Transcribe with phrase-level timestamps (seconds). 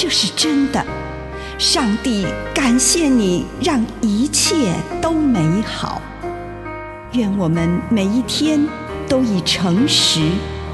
[0.00, 0.80] 这是真的。
[1.58, 6.00] 上帝感谢你，让一切都美好。
[7.14, 8.64] 愿我们每一天
[9.08, 10.20] 都以诚实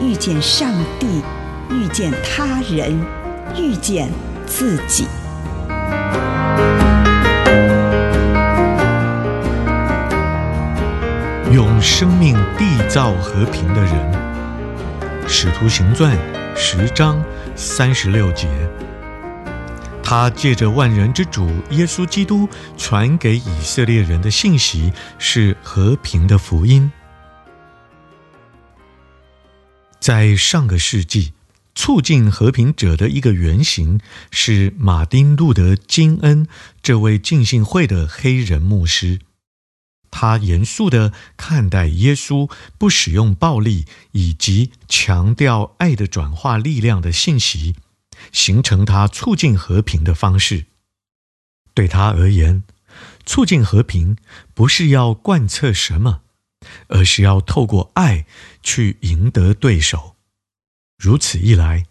[0.00, 1.22] 遇见上帝，
[1.70, 3.00] 遇见他人，
[3.56, 4.10] 遇见
[4.44, 5.06] 自己。
[11.52, 13.94] 用生命缔造和平的人，
[15.28, 16.10] 《使徒行传》
[16.56, 17.22] 十章
[17.54, 18.48] 三十六节。
[20.02, 26.90] 他借着万人之主耶稣基督传给以色列人的信息是和平的福音。
[29.98, 31.32] 在上个世纪，
[31.74, 36.46] 促进和平者的一个原型是马丁·路德·金恩
[36.82, 39.20] 这位浸信会的黑人牧师。
[40.10, 47.76] 他严肃地看待耶稣不使用暴力以及强调爱的转化力量的信息，
[48.30, 50.66] 形成他促进和平的方式。
[51.74, 52.62] 对他而言，
[53.26, 54.16] 促进和平
[54.54, 56.22] 不是要贯彻什么，
[56.88, 58.26] 而是要透过爱
[58.62, 60.16] 去赢得对手。
[60.98, 61.86] 如此一来，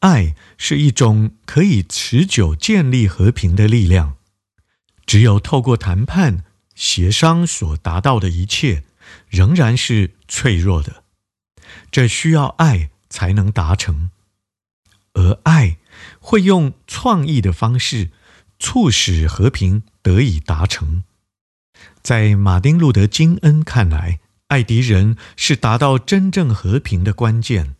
[0.00, 4.16] 爱是一种可以持久建立和平的力量。
[5.04, 6.44] 只有透过谈判。
[6.76, 8.84] 协商所达到的一切
[9.30, 11.04] 仍然是脆弱的，
[11.90, 14.10] 这需要爱才能达成，
[15.26, 15.78] 而爱
[16.20, 18.10] 会用创意的方式
[18.58, 21.04] 促使和平得以达成。
[22.02, 27.74] 在马丁·路德·金恩看来，爱敌人是达到真正和平的关键。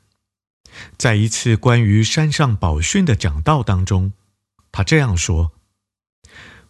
[0.98, 4.12] 在一次关于山上宝训的讲道当中，
[4.72, 5.52] 他这样说。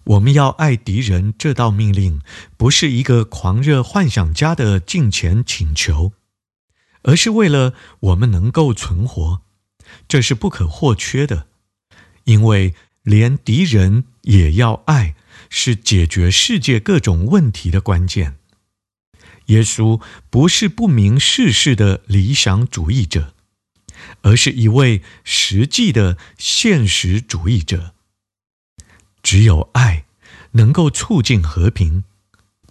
[0.04, 2.20] 我们要爱敌人这道命令，
[2.56, 6.12] 不是一个狂热幻想家的进前请求，
[7.02, 9.42] 而是为了我们能够存活，
[10.08, 11.46] 这是不可或缺的。
[12.24, 15.14] 因为连敌人也要爱，
[15.48, 18.36] 是解决世界各种问题的关键。
[19.46, 23.32] 耶稣不是不明世事的理想主义者，
[24.22, 27.94] 而是一位实际的现实主义者。
[29.22, 30.04] 只有爱
[30.52, 32.02] 能够促进和平，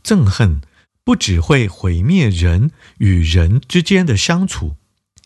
[0.04, 0.59] 憎恨
[1.06, 4.75] 不只会毁灭人与人之间的相处，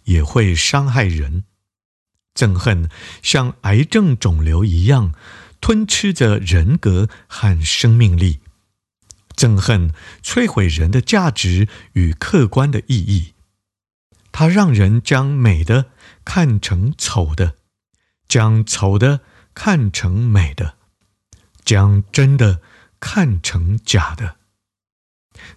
[0.04, 1.46] 也会伤害人。
[2.40, 2.90] 憎恨
[3.22, 5.14] 像癌症肿瘤一样
[5.60, 8.40] 吞吃着人格和生命力，
[9.36, 9.92] 憎恨
[10.24, 13.34] 摧毁人的价值与客观的意义。
[14.32, 15.88] 它让人将美的
[16.24, 17.56] 看成丑的，
[18.30, 19.20] 将丑的
[19.54, 20.76] 看成美的。
[21.66, 22.62] 将真的
[23.02, 24.38] 看成假的，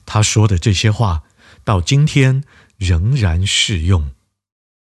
[0.05, 1.23] 他说的这些话
[1.65, 2.43] 到今天
[2.77, 4.13] 仍然适用。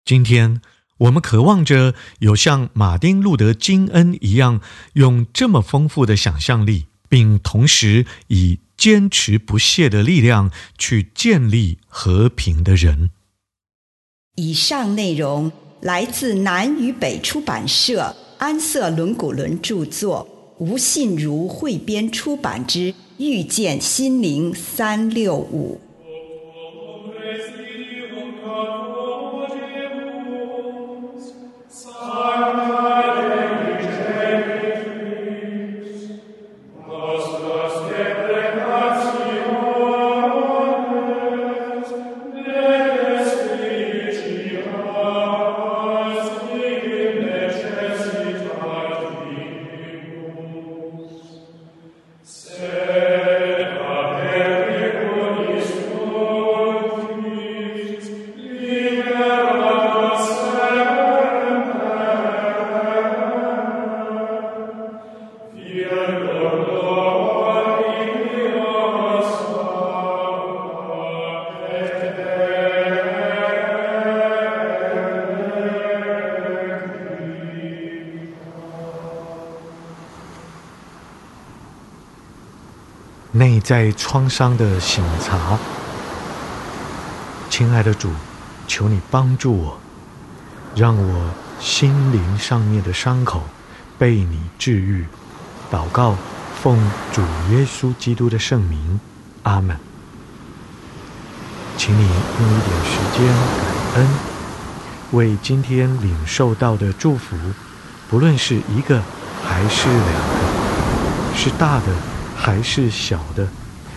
[0.04, 0.60] 今天
[0.98, 4.60] 我们渴望着有像马丁·路德·金恩一样，
[4.94, 13.10] 用这么丰富的想象力，并同时以坚持不懈的力量去建立和平的人。
[14.36, 20.26] 以上内容来自南与北出版社安瑟伦古伦著作。
[20.58, 25.78] 吴信如汇编出版之《遇见心灵三六五》。
[83.36, 85.58] 内在创伤的省察，
[87.50, 88.10] 亲爱的主，
[88.66, 89.78] 求你帮助我，
[90.74, 91.30] 让我
[91.60, 93.42] 心灵上面的伤口
[93.98, 95.04] 被你治愈。
[95.70, 96.16] 祷告，
[96.62, 96.78] 奉
[97.12, 98.98] 主耶稣基督的圣名，
[99.42, 99.76] 阿门。
[101.76, 104.08] 请你用一点时间感恩，
[105.12, 107.36] 为今天领受到的祝福，
[108.08, 109.02] 不论是一个
[109.44, 111.92] 还是两个，是大的
[112.36, 113.50] 还是小的，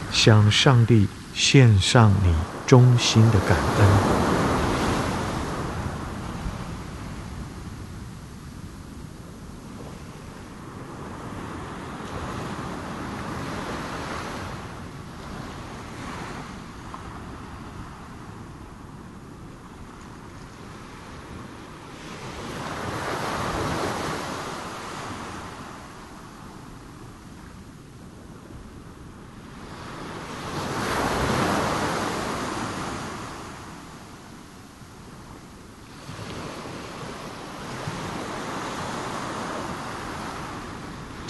[0.10, 2.34] 向上帝献上你
[2.66, 4.19] 衷心的感恩。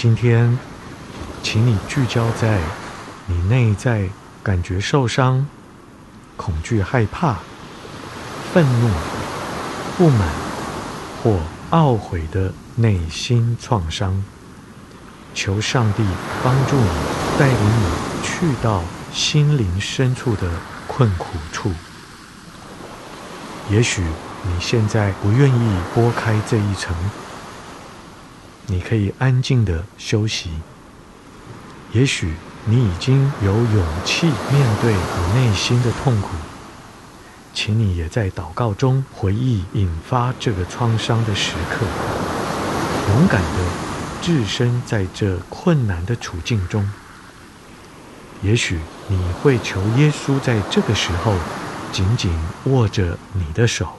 [0.01, 0.57] 今天，
[1.43, 2.57] 请你聚焦在
[3.25, 4.07] 你内在
[4.41, 5.45] 感觉受伤、
[6.37, 7.39] 恐惧、害怕、
[8.53, 8.89] 愤怒、
[9.97, 10.29] 不满
[11.21, 11.37] 或
[11.71, 14.23] 懊悔的内心创伤。
[15.35, 16.05] 求上帝
[16.45, 16.89] 帮助你，
[17.37, 17.91] 带领你
[18.23, 18.81] 去到
[19.11, 20.49] 心灵深处的
[20.87, 21.73] 困苦处。
[23.69, 24.01] 也许
[24.43, 26.95] 你现在不愿意拨开这一层。
[28.69, 30.51] 你可以安静地休息。
[31.91, 32.35] 也许
[32.65, 36.29] 你已经有勇气面对你内心的痛苦，
[37.51, 41.83] 请你也在祷告中回忆引发这个创伤的时刻，
[43.07, 43.73] 勇敢地
[44.21, 46.87] 置身在这困难的处境中。
[48.43, 51.33] 也许你会求耶稣在这个时候
[51.91, 52.31] 紧紧
[52.65, 53.98] 握着你的手。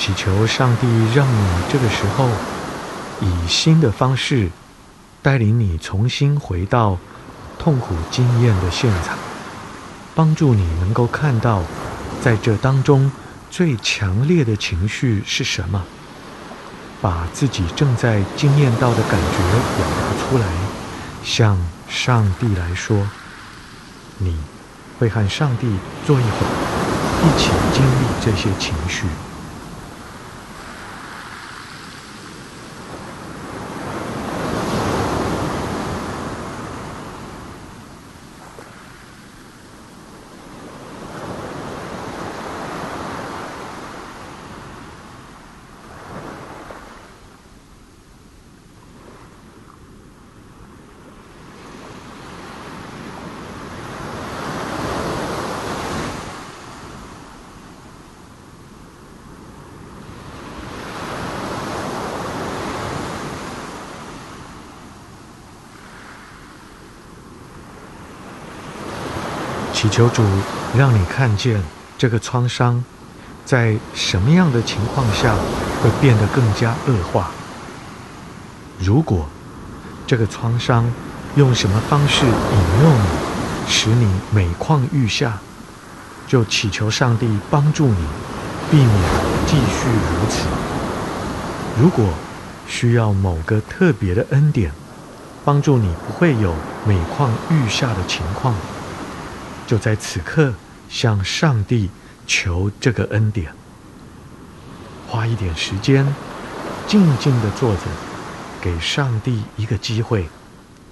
[0.00, 2.26] 祈求上帝让你这个时候
[3.20, 4.48] 以新的方式
[5.20, 6.96] 带领你重新回到
[7.58, 9.18] 痛苦经验的现场，
[10.14, 11.62] 帮助你能够看到
[12.22, 13.12] 在这当中
[13.50, 15.84] 最强烈的情绪是什么，
[17.02, 19.36] 把自己正在经验到的感觉
[19.76, 20.46] 表达出来，
[21.22, 21.58] 向
[21.90, 23.06] 上帝来说，
[24.16, 24.34] 你
[24.98, 25.66] 会和上帝
[26.06, 26.52] 坐一会儿，
[27.22, 29.04] 一起经历这些情绪。
[69.80, 70.22] 祈求主
[70.76, 71.58] 让你看见
[71.96, 72.84] 这个创伤，
[73.46, 75.34] 在什么样的情况下
[75.82, 77.30] 会变得更加恶化。
[78.78, 79.26] 如果
[80.06, 80.84] 这个创伤
[81.34, 85.38] 用什么方式引诱你，使你每况愈下，
[86.28, 88.04] 就祈求上帝帮助你，
[88.70, 88.88] 避免
[89.46, 90.46] 继续如此。
[91.80, 92.06] 如果
[92.68, 94.72] 需要某个特别的恩典，
[95.42, 96.52] 帮助你不会有
[96.84, 98.54] 每况愈下的情况。
[99.70, 100.52] 就在此刻，
[100.88, 101.90] 向上帝
[102.26, 103.52] 求这个恩典。
[105.06, 106.04] 花一点时间，
[106.88, 107.82] 静静地坐着，
[108.60, 110.28] 给上帝一个机会，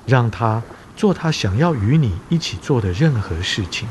[0.06, 0.62] 让他
[0.97, 3.88] 做他想要与你一起做的任何事情。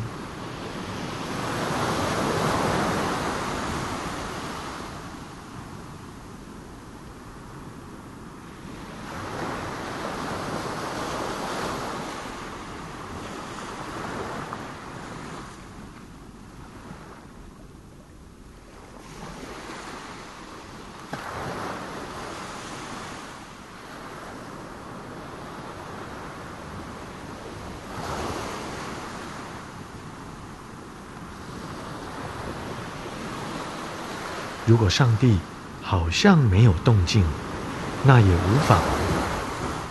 [34.67, 35.37] 如果上帝
[35.81, 37.23] 好像没有动静，
[38.03, 38.81] 那也无妨。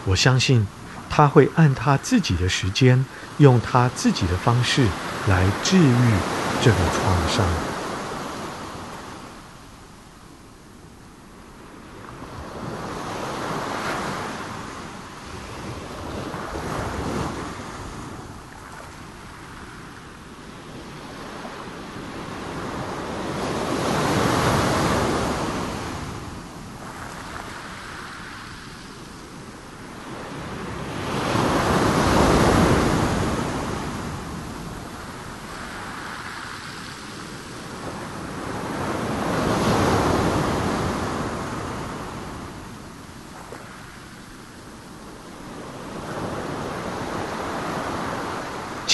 [0.04, 0.66] 我相信
[1.08, 3.02] 他会按他自己的时间，
[3.38, 4.86] 用他自己的方式
[5.28, 6.12] 来治愈
[6.62, 7.75] 这个创伤。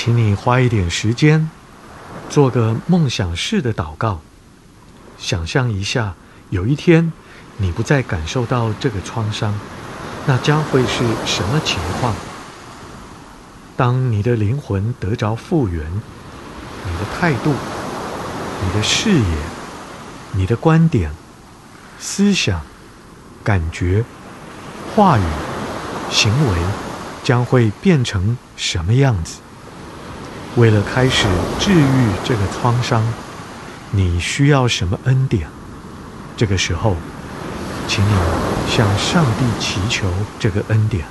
[0.05, 1.49] 请你花一点时间，
[2.29, 4.21] 做个梦想式的祷告。
[5.17, 6.15] 想象一下，
[6.51, 7.13] 有一天
[7.59, 9.55] 你不再感受到这个创伤，
[10.27, 12.17] 那将会是什么情况？
[13.77, 17.55] 当你的灵魂得着复原，你的态度、
[18.61, 19.37] 你的视野、
[20.33, 21.13] 你的观点、
[22.01, 22.61] 思想、
[23.45, 24.05] 感觉、
[24.97, 25.23] 话语、
[26.11, 26.59] 行为，
[27.23, 29.37] 将会变成什么样子？
[30.55, 31.29] 为了开始
[31.59, 33.15] 治愈这个创伤，
[33.91, 35.49] 你需要什么恩典？
[36.37, 36.97] 这个时候，
[37.87, 38.13] 请你
[38.67, 41.07] 向上帝祈求这个恩典。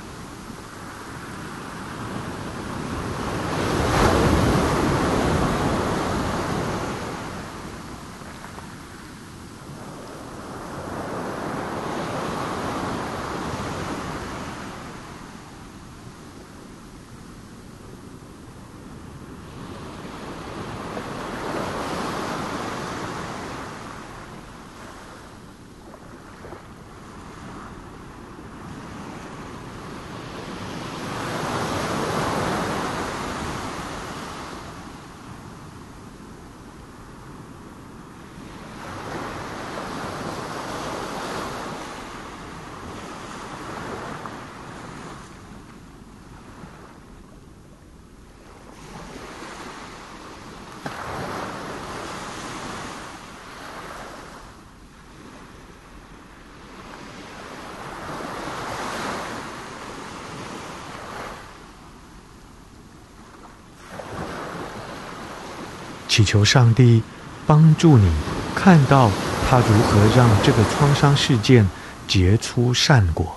[66.12, 67.02] 祈求上帝
[67.46, 68.12] 帮助你
[68.54, 69.10] 看到
[69.48, 71.66] 他如何让这个创伤事件
[72.06, 73.34] 结出善果。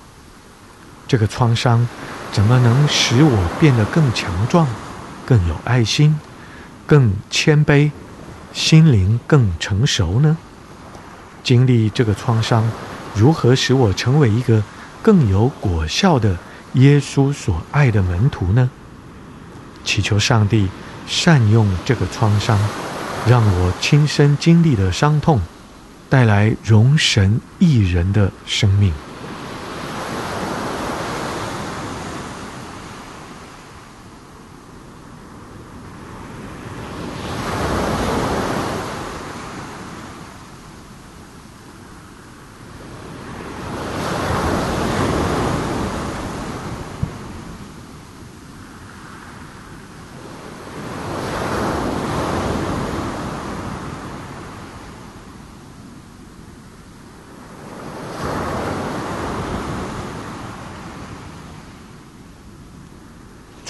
[1.08, 1.88] 这个创伤
[2.34, 4.67] 怎么能使我变得更强壮、
[5.25, 6.20] 更有爱心、
[6.86, 7.91] 更谦卑、
[8.51, 10.36] 心灵更成熟呢？
[11.46, 12.70] 经历这个创伤，
[13.13, 14.62] 如何使我成为一个
[15.01, 16.38] 更有果效的
[16.74, 18.70] 耶稣所爱的门徒呢？
[19.86, 20.67] 祈求上帝。
[21.08, 22.58] 善用这个创伤，
[23.28, 25.40] 让我亲身经历的伤痛，
[26.10, 28.92] 带来容神一人的生命。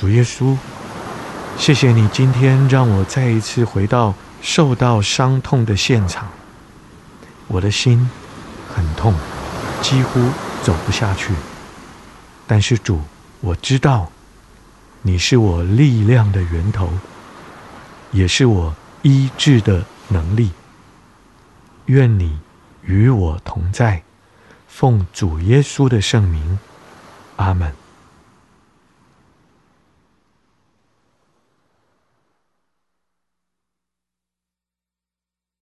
[0.05, 0.55] 主耶稣，
[1.57, 6.29] 谢谢你今天让我再一次回到受到伤痛的现场。
[7.47, 8.07] 我的心
[8.71, 9.15] 很痛，
[9.81, 10.29] 几乎
[10.61, 11.33] 走不下去。
[12.45, 13.01] 但是主，
[13.41, 14.11] 我知道
[15.01, 16.87] 你是我力量的源头，
[18.11, 20.51] 也是我医治的能力。
[21.87, 22.37] 愿你
[22.83, 24.03] 与我同在，
[24.67, 26.59] 奉主耶稣的圣名，
[27.37, 27.73] 阿门。